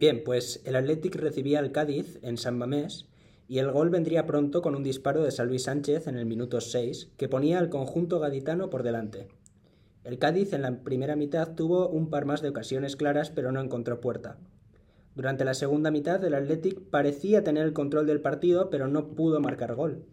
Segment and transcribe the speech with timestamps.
[0.00, 3.04] Bien, pues el Athletic recibía al Cádiz en San Mamés
[3.48, 7.12] y el gol vendría pronto con un disparo de Salvi Sánchez en el minuto 6
[7.18, 9.28] que ponía al conjunto gaditano por delante.
[10.02, 13.60] El Cádiz en la primera mitad tuvo un par más de ocasiones claras pero no
[13.60, 14.38] encontró puerta.
[15.16, 19.38] Durante la segunda mitad el Athletic parecía tener el control del partido pero no pudo
[19.40, 20.06] marcar gol.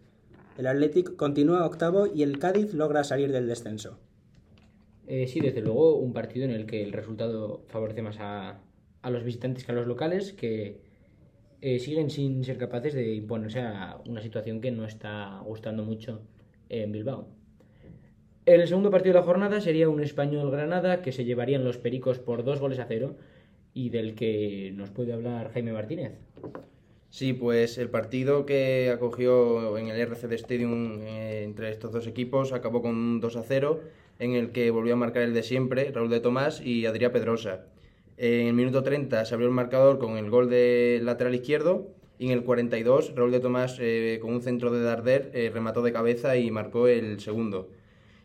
[0.57, 3.97] El Athletic continúa octavo y el Cádiz logra salir del descenso.
[5.07, 8.59] Eh, sí, desde luego un partido en el que el resultado favorece más a,
[9.01, 10.81] a los visitantes que a los locales que
[11.61, 16.21] eh, siguen sin ser capaces de imponerse a una situación que no está gustando mucho
[16.69, 17.27] en Bilbao.
[18.45, 22.19] El segundo partido de la jornada sería un español Granada que se llevarían los Pericos
[22.19, 23.17] por dos goles a cero
[23.73, 26.13] y del que nos puede hablar Jaime Martínez.
[27.09, 32.53] Sí, pues el partido que acogió en el RCD Stadium eh, entre estos dos equipos
[32.53, 33.81] acabó con un 2 a 0
[34.19, 37.65] en el que volvió a marcar el de siempre, Raúl de Tomás y Adrián Pedrosa.
[38.17, 42.25] En el minuto 30 se abrió el marcador con el gol de lateral izquierdo y
[42.25, 45.93] en el 42 Raúl de Tomás eh, con un centro de Darder eh, remató de
[45.93, 47.69] cabeza y marcó el segundo.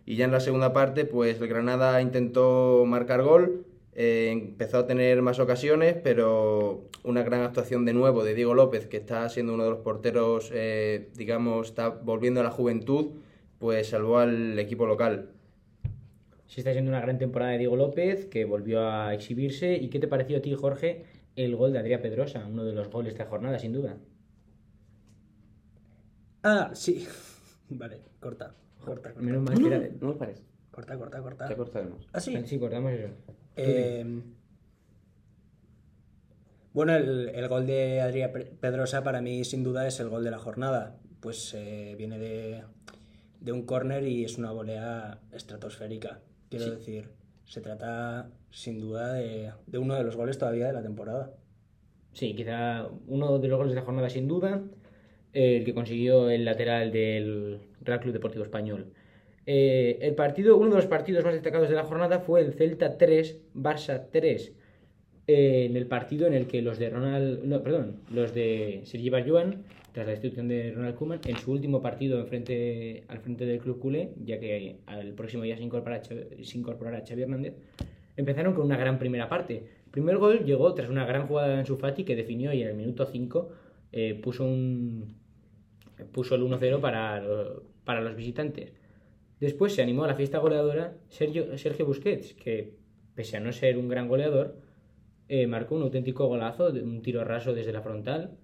[0.06, 4.86] Y ya en la segunda parte pues el Granada intentó marcar gol, eh, empezó a
[4.86, 9.52] tener más ocasiones, pero una gran actuación de nuevo de Diego López, que está siendo
[9.52, 10.50] uno de los porteros,
[11.14, 13.11] digamos, está volviendo a la juventud,
[13.58, 15.28] pues salvó al equipo local.
[16.53, 19.75] Sí está siendo una gran temporada de Diego López, que volvió a exhibirse.
[19.75, 22.47] ¿Y qué te pareció a ti, Jorge, el gol de Adrián Pedrosa?
[22.47, 23.97] Uno de los goles de esta jornada, sin duda.
[26.42, 27.08] Ah, sí.
[27.70, 28.55] Vale, corta.
[28.84, 29.23] Corta, corta.
[29.23, 30.42] Menos mal que era de- No me parece.
[30.70, 31.48] Corta, corta, corta.
[31.48, 32.06] Ya cortaremos.
[32.12, 32.36] Ah, sí.
[32.45, 33.08] Sí, cortamos eso.
[33.56, 34.05] Eh,
[36.75, 40.23] bueno, el, el gol de Adrián Pe- Pedrosa para mí sin duda es el gol
[40.23, 40.98] de la jornada.
[41.20, 42.62] Pues eh, viene de,
[43.41, 46.20] de un córner y es una volea estratosférica.
[46.58, 47.08] Quiero decir,
[47.45, 51.34] se trata sin duda de, de uno de los goles todavía de la temporada.
[52.12, 54.62] Sí, quizá uno de los goles de la jornada, sin duda,
[55.33, 58.92] el que consiguió el lateral del Real Club Deportivo Español.
[59.46, 62.96] Eh, el partido, uno de los partidos más destacados de la jornada fue el Celta
[62.98, 64.52] 3, Barça 3.
[65.27, 69.08] eh, en el partido en el que los de Ronald, no, perdón, los de Sergi
[69.11, 73.79] Barjuan, tras la destitución de Ronald Koeman, en su último partido al frente del club
[73.79, 77.55] culé, ya que al próximo día se incorporará, se incorporará Xavi Hernández,
[78.17, 79.57] empezaron con una gran primera parte.
[79.85, 82.69] El primer gol llegó tras una gran jugada de Ansu Fati que definió y en
[82.69, 83.51] el minuto 5
[83.92, 85.20] eh, puso un
[86.13, 87.23] puso el 1-0 para,
[87.85, 88.73] para los visitantes.
[89.41, 92.75] Después se animó a la fiesta goleadora Sergio, Sergio Busquets, que
[93.14, 94.57] pese a no ser un gran goleador,
[95.29, 98.39] eh, marcó un auténtico golazo, un tiro raso desde la frontal,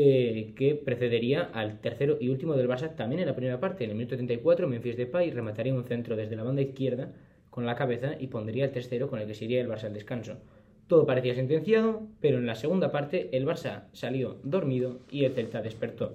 [0.00, 3.82] eh, que precedería al tercero y último del Barça también en la primera parte.
[3.82, 7.10] En el minuto 34, Memphis Depay remataría un centro desde la banda izquierda
[7.50, 9.94] con la cabeza y pondría el tercero con el que se iría el Barça al
[9.94, 10.36] descanso.
[10.86, 15.62] Todo parecía sentenciado, pero en la segunda parte el Barça salió dormido y el Celta
[15.62, 16.12] despertó.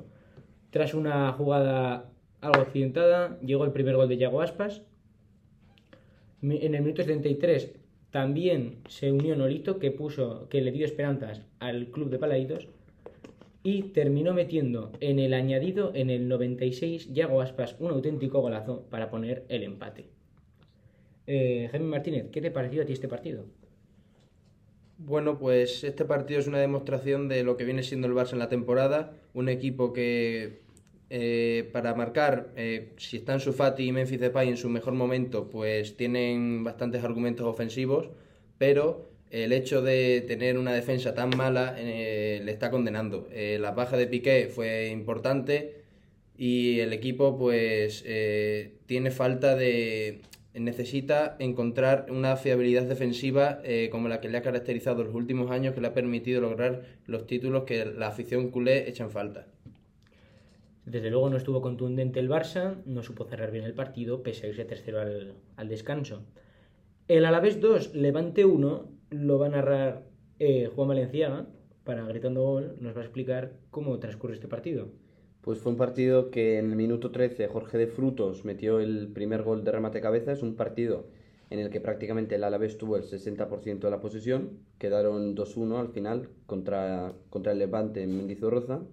[0.69, 4.81] Tras una jugada algo accidentada, llegó el primer gol de Yago Aspas.
[6.41, 7.73] En el minuto 73
[8.11, 12.69] también se unió Nolito, que, puso, que le dio esperanzas al club de Palaitos.
[13.63, 19.09] Y terminó metiendo en el añadido, en el 96, Yago Aspas un auténtico golazo para
[19.09, 20.09] poner el empate.
[21.27, 23.45] Eh, Jaime Martínez, ¿qué te pareció a ti este partido?
[24.97, 28.39] Bueno, pues este partido es una demostración de lo que viene siendo el Barça en
[28.39, 29.13] la temporada.
[29.33, 30.61] Un equipo que
[31.09, 35.95] eh, para marcar, eh, si están Sufati y Memphis Depay en su mejor momento, pues
[35.95, 38.09] tienen bastantes argumentos ofensivos,
[38.57, 43.27] pero el hecho de tener una defensa tan mala eh, le está condenando.
[43.31, 45.81] Eh, la baja de Piqué fue importante
[46.37, 50.21] y el equipo pues eh, tiene falta de
[50.53, 55.81] necesita encontrar una fiabilidad defensiva como la que le ha caracterizado los últimos años que
[55.81, 59.47] le ha permitido lograr los títulos que la afición culé echa en falta.
[60.85, 64.49] Desde luego no estuvo contundente el Barça, no supo cerrar bien el partido, pese a
[64.49, 66.23] irse tercero al, al descanso.
[67.07, 70.03] El Alavés 2, Levante 1, lo va a narrar
[70.39, 71.47] eh, Juan Valenciaga,
[71.83, 74.87] para Gritando Gol, nos va a explicar cómo transcurre este partido.
[75.41, 79.43] Pues fue un partido que en el minuto 13 Jorge de Frutos metió el primer
[79.43, 80.31] gol de remate cabeza.
[80.31, 81.07] Es un partido
[81.49, 84.59] en el que prácticamente el Alavés tuvo el 60% de la posesión.
[84.77, 88.83] Quedaron 2-1 al final contra, contra el Levante en Mendizorroza.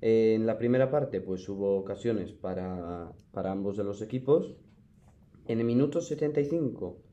[0.00, 4.56] Eh, en la primera parte pues hubo ocasiones para, para ambos de los equipos.
[5.46, 7.09] En el minuto 75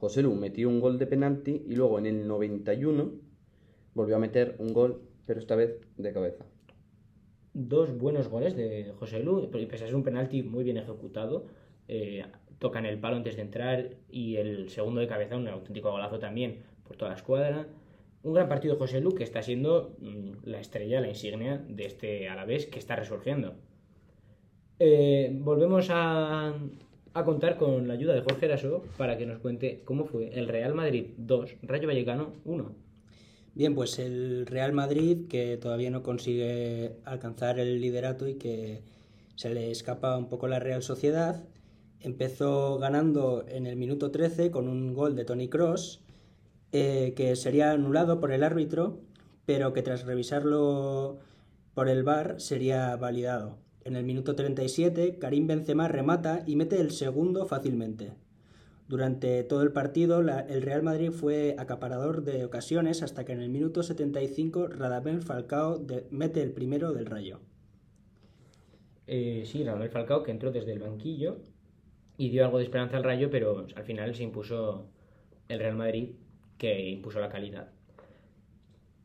[0.00, 3.12] José Lu metió un gol de penalti y luego en el 91
[3.94, 6.46] volvió a meter un gol, pero esta vez de cabeza.
[7.52, 11.48] Dos buenos goles de José Lu, pese a ser un penalti muy bien ejecutado,
[11.86, 12.24] eh,
[12.58, 16.62] tocan el palo antes de entrar y el segundo de cabeza, un auténtico golazo también
[16.86, 17.68] por toda la escuadra.
[18.22, 21.84] Un gran partido de José Lu que está siendo mm, la estrella, la insignia de
[21.84, 23.54] este Alavés que está resurgiendo.
[24.78, 26.54] Eh, volvemos a,
[27.12, 30.48] a contar con la ayuda de Jorge Eraso para que nos cuente cómo fue el
[30.48, 32.74] Real Madrid 2, Rayo Vallecano 1.
[33.54, 38.82] Bien, pues el Real Madrid que todavía no consigue alcanzar el liderato y que
[39.34, 41.44] se le escapa un poco la Real Sociedad,
[42.00, 46.00] empezó ganando en el minuto 13 con un gol de Tony Cross
[46.72, 49.00] eh, que sería anulado por el árbitro,
[49.46, 51.18] pero que tras revisarlo
[51.74, 53.58] por el VAR sería validado.
[53.82, 58.12] En el minuto 37, Karim Benzema remata y mete el segundo fácilmente.
[58.88, 63.48] Durante todo el partido, el Real Madrid fue acaparador de ocasiones hasta que en el
[63.48, 65.80] minuto 75 Radamel Falcao
[66.10, 67.40] mete el primero del Rayo.
[69.06, 71.38] Eh, sí, Radamel Falcao que entró desde el banquillo
[72.18, 74.88] y dio algo de esperanza al Rayo, pero al final se impuso
[75.48, 76.10] el Real Madrid,
[76.58, 77.70] que impuso la calidad.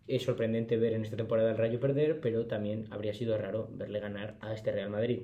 [0.07, 3.99] Es sorprendente ver en esta temporada al Rayo perder, pero también habría sido raro verle
[3.99, 5.23] ganar a este Real Madrid.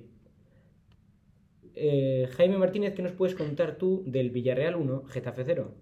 [1.75, 5.73] Eh, Jaime Martínez, ¿qué nos puedes contar tú del Villarreal 1, Getafe 0?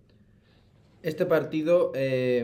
[1.01, 2.43] Este partido eh,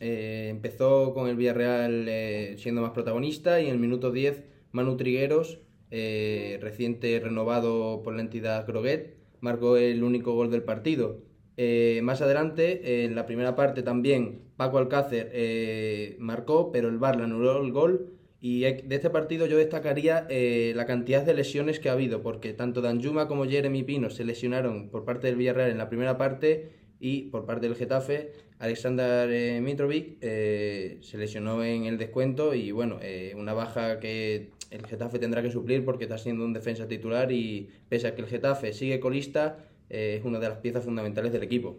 [0.00, 4.96] eh, empezó con el Villarreal eh, siendo más protagonista y en el minuto 10 Manu
[4.96, 11.22] Trigueros, reciente renovado por la entidad Groguet, marcó el único gol del partido.
[11.56, 17.16] Eh, más adelante, en la primera parte también, Paco Alcácer eh, marcó, pero el VAR
[17.16, 18.12] le anuló el gol.
[18.38, 22.52] Y de este partido yo destacaría eh, la cantidad de lesiones que ha habido, porque
[22.52, 26.70] tanto Danjuma como Jeremy Pino se lesionaron por parte del Villarreal en la primera parte
[27.00, 33.00] y por parte del Getafe, Alexander Mitrovic se lesionó en el descuento y bueno,
[33.36, 37.68] una baja que el Getafe tendrá que suplir porque está siendo un defensa titular y
[37.88, 41.78] pese a que el Getafe sigue colista, es una de las piezas fundamentales del equipo.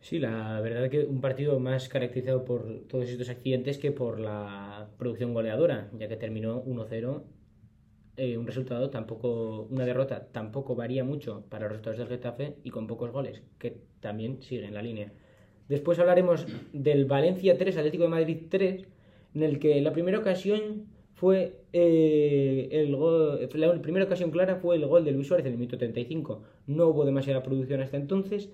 [0.00, 4.88] Sí, la verdad que un partido más caracterizado por todos estos accidentes que por la
[4.98, 7.22] producción goleadora, ya que terminó 1-0.
[8.16, 12.70] eh, un resultado tampoco, una derrota tampoco varía mucho para los resultados del Getafe y
[12.70, 15.12] con pocos goles, que también sigue en la línea.
[15.68, 18.86] Después hablaremos del Valencia 3, Atlético de Madrid 3,
[19.34, 20.86] en el que la primera ocasión
[21.20, 25.52] fue eh, el gol, la primera ocasión clara fue el gol de Luis Suárez en
[25.52, 26.40] el minuto 35.
[26.66, 28.48] No hubo demasiada producción hasta entonces,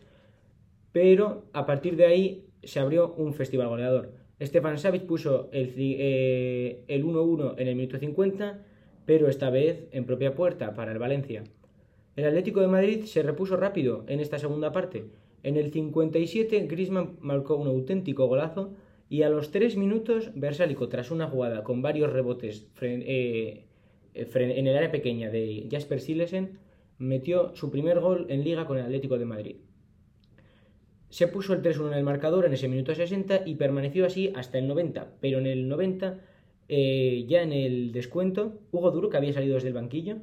[0.90, 4.10] pero a partir de ahí se abrió un festival goleador.
[4.42, 8.58] Stefan Savic puso el ci- eh, el 1-1 en el minuto 50,
[9.06, 11.44] pero esta vez en propia puerta para el Valencia.
[12.16, 15.04] El Atlético de Madrid se repuso rápido en esta segunda parte.
[15.44, 18.70] En el 57 Griezmann marcó un auténtico golazo
[19.08, 23.64] y a los 3 minutos Versálico, tras una jugada con varios rebotes eh,
[24.14, 26.58] eh, en el área pequeña de Jasper Silesen,
[26.98, 29.56] metió su primer gol en liga con el Atlético de Madrid.
[31.08, 34.58] Se puso el 3-1 en el marcador en ese minuto 60 y permaneció así hasta
[34.58, 36.18] el 90, pero en el 90,
[36.68, 40.16] eh, ya en el descuento, Hugo Duro, que había salido desde el banquillo,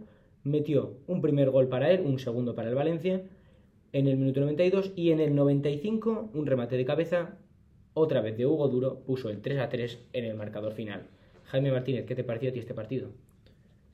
[0.44, 3.24] metió un primer gol para él, un segundo para el Valencia,
[3.94, 7.38] en el minuto 92 y en el 95, un remate de cabeza,
[7.94, 11.07] otra vez de Hugo Duro, puso el 3-3 en el marcador final.
[11.45, 13.12] Jaime Martínez, ¿qué te pareció a ti este partido?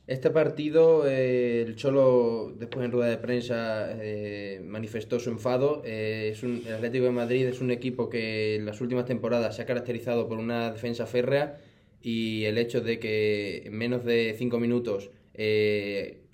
[0.10, 5.84] Este partido, eh, el Cholo, después en rueda de prensa, eh, manifestó su enfado.
[5.86, 9.66] Eh, el Atlético de Madrid es un equipo que en las últimas temporadas se ha
[9.68, 11.60] caracterizado por una defensa férrea
[12.02, 15.12] y el hecho de que en menos de 5 minutos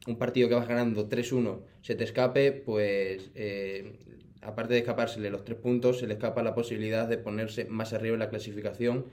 [0.07, 3.31] un partido que vas ganando 3-1 se te escape, pues
[4.45, 8.13] aparte de escapársele los tres puntos, se le escapa la posibilidad de ponerse más arriba
[8.13, 9.05] en la clasificación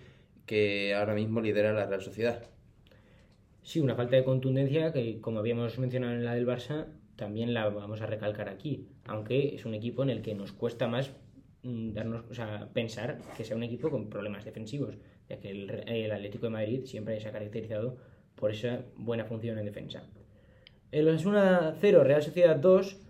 [0.47, 2.45] que ahora mismo lidera la Real Sociedad.
[3.63, 6.87] Sí, una falta de contundencia que, como habíamos mencionado en la del Barça,
[7.17, 8.89] también la vamos a recalcar aquí.
[9.05, 11.13] Aunque es un equipo en el que nos cuesta más
[11.63, 14.97] mm, darnos, o sea, pensar que sea un equipo con problemas defensivos,
[15.29, 17.97] ya que el, Atlético de Madrid siempre se ha caracterizado
[18.35, 20.03] por esa buena función en defensa.
[20.91, 23.01] El Osasuna 0, Real Sociedad 2,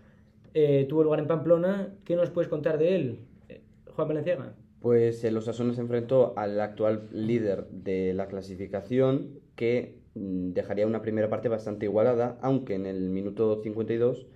[0.53, 1.93] eh, tuvo lugar en Pamplona.
[2.05, 3.19] ¿Qué nos puedes contar de él,
[3.49, 3.61] eh,
[3.95, 4.53] Juan Valenciaga?
[4.79, 11.01] Pues el Osasuna se enfrentó al actual líder de la clasificación que mm, dejaría una
[11.01, 14.27] primera parte bastante igualada, aunque en el minuto 52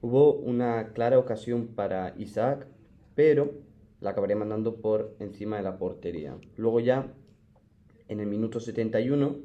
[0.00, 2.66] hubo una clara ocasión para Isaac,
[3.14, 3.52] pero
[4.00, 6.36] la acabaría mandando por encima de la portería.
[6.56, 7.12] Luego ya,
[8.08, 9.36] en el minuto 71,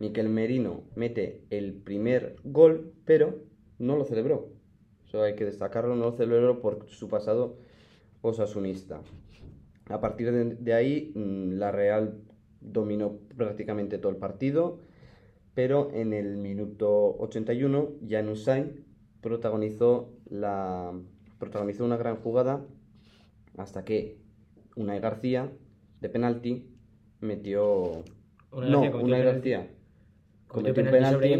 [0.00, 3.38] Miquel Merino mete el primer gol, pero
[3.78, 4.53] no lo celebró.
[5.14, 7.56] Eso hay que destacarlo, no celebró por su pasado
[8.20, 9.00] osasunista.
[9.88, 12.18] A partir de, ahí, mm, la Real
[12.60, 14.80] dominó prácticamente todo el partido,
[15.54, 18.84] pero en el minuto 81, Jan Usain
[19.20, 20.92] protagonizó, la,
[21.38, 22.66] protagonizó una gran jugada
[23.56, 24.18] hasta que
[24.74, 25.52] Unai García,
[26.00, 26.74] de penalti,
[27.20, 28.02] metió...
[28.50, 29.22] No, Unai.
[29.22, 29.70] García
[30.48, 31.34] Cometió un penalti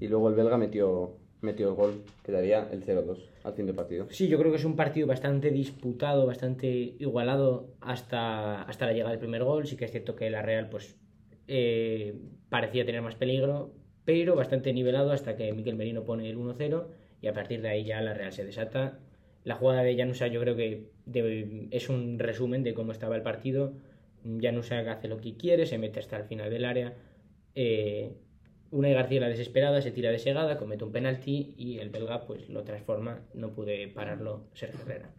[0.00, 3.74] y luego el belga metió, metió el gol, que daría el 0-2 al fin del
[3.74, 4.06] partido.
[4.10, 9.10] Sí, yo creo que es un partido bastante disputado, bastante igualado hasta, hasta la llegada
[9.10, 9.66] del primer gol.
[9.66, 10.96] Sí que es cierto que la Real pues
[11.48, 13.72] eh, parecía tener más peligro,
[14.04, 16.86] pero bastante nivelado hasta que Miquel Merino pone el 1-0
[17.20, 18.98] y a partir de ahí ya la Real se desata.
[19.44, 20.90] La jugada de Janusa yo creo que
[21.70, 23.74] es un resumen de cómo estaba el partido.
[24.40, 26.94] Janusa hace lo que quiere, se mete hasta el final del área.
[27.54, 28.16] Eh,
[28.70, 32.48] Unai García la desesperada se tira de segada, comete un penalti y el belga pues
[32.48, 35.10] lo transforma, no pude pararlo Sergio Herrera.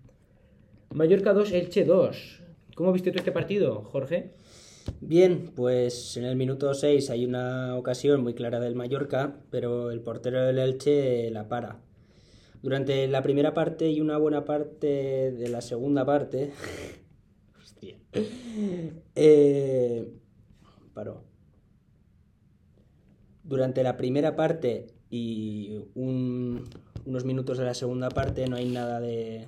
[0.93, 2.41] Mallorca 2, Elche 2.
[2.75, 4.33] ¿Cómo viste tú este partido, Jorge?
[5.01, 10.01] Bien, pues en el minuto 6 hay una ocasión muy clara del Mallorca, pero el
[10.01, 11.81] portero del Elche la para.
[12.61, 16.51] Durante la primera parte y una buena parte de la segunda parte.
[17.59, 17.97] Hostia.
[19.15, 20.11] Eh,
[20.93, 21.26] paró.
[23.47, 26.63] Durante la primera parte y un-
[27.05, 29.47] unos minutos de la segunda parte no hay nada de,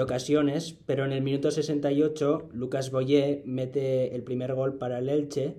[0.00, 5.56] ocasiones, pero en el minuto 68 Lucas Boyé mete el primer gol para el Elche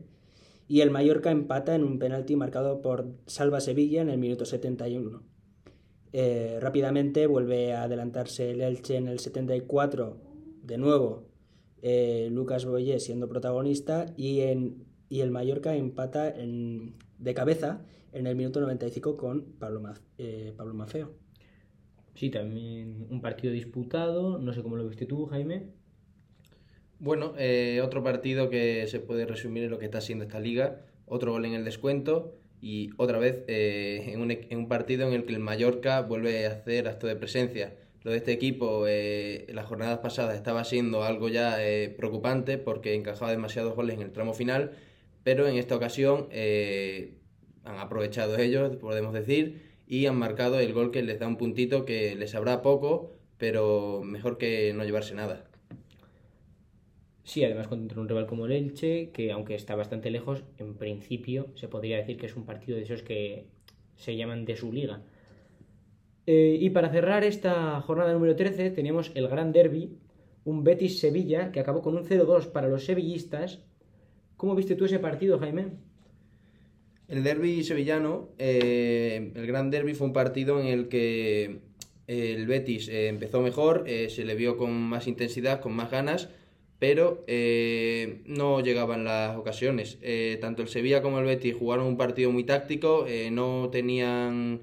[0.70, 5.24] y el Mallorca empata en un penalti marcado por Salva Sevilla en el minuto 71.
[6.14, 10.18] Eh, rápidamente vuelve a adelantarse el Elche en el 74,
[10.64, 11.26] de nuevo
[11.82, 18.26] eh, Lucas Boyé siendo protagonista y, en, y el Mallorca empata en- de cabeza en
[18.28, 21.14] el minuto 95 con Pablo, Ma- eh, Pablo Mafeo.
[22.16, 24.40] Sí, también un partido disputado.
[24.40, 25.68] No sé cómo lo viste tú, Jaime.
[27.00, 30.82] Bueno, eh, otro partido que se puede resumir en lo que está siendo esta liga.
[31.06, 35.14] Otro gol en el descuento y otra vez eh, en, un, en un partido en
[35.14, 37.76] el que el Mallorca vuelve a hacer acto de presencia.
[38.04, 42.58] Lo de este equipo eh, en las jornadas pasadas estaba siendo algo ya eh, preocupante
[42.58, 44.72] porque encajaba demasiados goles en el tramo final,
[45.24, 47.16] pero en esta ocasión eh,
[47.64, 51.86] han aprovechado ellos, podemos decir, y han marcado el gol que les da un puntito
[51.86, 55.46] que les sabrá poco, pero mejor que no llevarse nada.
[57.24, 61.48] Sí, además contra un rival como el Elche, que aunque está bastante lejos, en principio
[61.56, 63.46] se podría decir que es un partido de esos que
[63.98, 65.04] se llaman de su liga.
[66.26, 69.98] Eh, y para cerrar esta jornada número 13 teníamos el Gran Derby,
[70.44, 73.64] un Betis-Sevilla que acabó con un 0-2 para los sevillistas.
[74.40, 75.66] ¿Cómo viste tú ese partido, Jaime?
[77.10, 81.60] El derby sevillano, eh, el gran derby fue un partido en el que
[82.08, 86.30] eh, el Betis eh, empezó mejor, se le vio con más intensidad, con más ganas,
[86.80, 87.26] pero
[88.28, 89.98] no llegaban las ocasiones.
[90.40, 94.62] Tanto el Sevilla como el Betis jugaron un partido muy táctico, no tenían,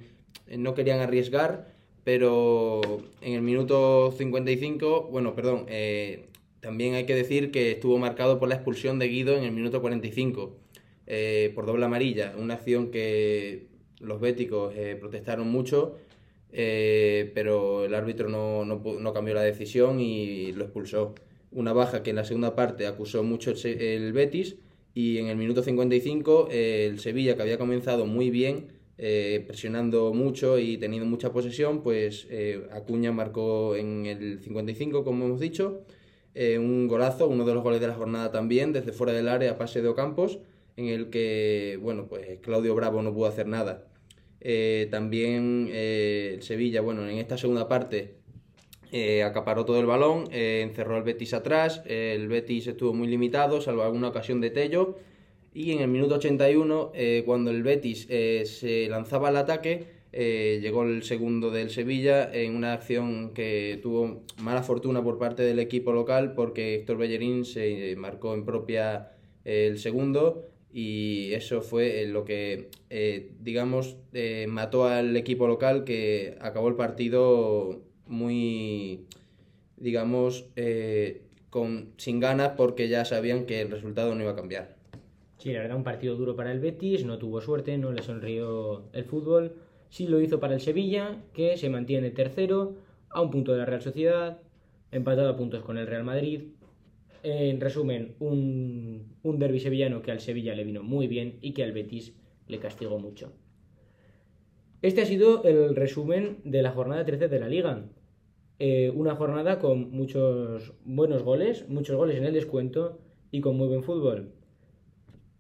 [0.57, 1.67] no querían arriesgar,
[2.03, 2.81] pero
[3.21, 6.31] en el minuto 55, bueno, perdón, eh,
[6.67, 9.81] también hay que decir que estuvo marcado por la expulsión de Guido en el minuto
[9.81, 10.57] 45
[11.07, 13.69] eh, por doble amarilla, una acción que
[14.01, 15.95] los béticos eh, protestaron mucho,
[16.51, 21.15] eh, pero el árbitro no, no cambió la decisión y lo expulsó.
[21.53, 24.57] Una baja que en la segunda parte acusó mucho el, Betis
[24.93, 30.59] y en el minuto 55 eh, el Sevilla, que había comenzado muy bien, presionando mucho
[30.59, 32.27] y teniendo mucha posesión, pues
[32.73, 35.85] Acuña marcó en el 55, como hemos dicho,
[36.37, 39.59] eh, un golazo, uno de los goles de la jornada también, desde fuera del área
[39.59, 40.39] pase de Ocampos,
[40.77, 43.87] en el que, bueno, pues Claudio Bravo no pudo hacer nada.
[44.41, 48.15] Eh, también eh, Sevilla, bueno, en esta segunda parte
[48.93, 53.83] eh, acaparó todo el balón, encerró al Betis atrás, el Betis estuvo muy limitado, salvo
[53.83, 54.99] alguna ocasión de Tello,
[55.53, 60.85] y en el minuto 81, eh, cuando el Betis se lanzaba al ataque, eh, llegó
[60.85, 65.93] el segundo del Sevilla en una acción que tuvo mala fortuna por parte del equipo
[65.93, 69.11] local porque Héctor Bellerín se marcó en propia
[69.45, 75.47] eh, el segundo y eso fue eh, lo que, eh, digamos, eh, mató al equipo
[75.47, 79.07] local que acabó el partido muy,
[79.77, 84.77] digamos, eh, con, sin ganas porque ya sabían que el resultado no iba a cambiar.
[85.37, 88.85] Sí, la verdad, un partido duro para el Betis, no tuvo suerte, no le sonrió
[88.95, 89.66] el fútbol.
[89.89, 92.77] Sí lo hizo para el Sevilla, que se mantiene tercero,
[93.11, 94.41] a un punto de la Real Sociedad,
[94.91, 96.43] empatado a puntos con el Real Madrid.
[97.23, 101.65] En resumen, un, un derby sevillano que al Sevilla le vino muy bien y que
[101.65, 102.15] al Betis
[102.47, 103.33] le castigó mucho.
[104.83, 107.85] Este ha sido el resumen de la jornada 13 de la Liga.
[108.59, 113.01] Eh, una jornada con muchos buenos goles, muchos goles en el descuento
[113.31, 114.36] y con muy buen fútbol.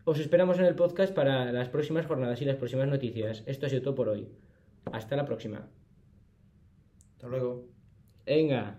[0.08, 3.42] Os esperamos en el podcast para las próximas jornadas y las próximas noticias.
[3.44, 4.28] Esto ha sido todo por hoy.
[4.92, 5.66] Hasta la próxima.
[7.16, 7.66] Hasta luego.
[8.24, 8.78] Venga.